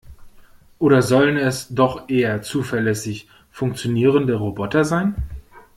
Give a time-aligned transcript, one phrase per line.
[0.79, 5.13] Oder sollen es doch eher zuverlässig funktionierende Roboter sein?